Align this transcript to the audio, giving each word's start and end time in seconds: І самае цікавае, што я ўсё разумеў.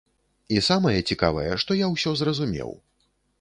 І 0.55 0.61
самае 0.67 0.93
цікавае, 1.13 1.43
што 1.65 1.77
я 1.81 1.91
ўсё 1.93 2.15
разумеў. 2.31 2.75